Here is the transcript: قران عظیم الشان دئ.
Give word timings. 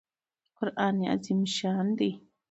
قران 0.57 0.97
عظیم 1.13 1.39
الشان 1.45 1.87
دئ. 1.97 2.11